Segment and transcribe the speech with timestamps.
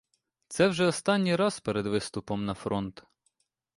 [0.47, 3.03] Це вже останній раз перед виступом на фронт.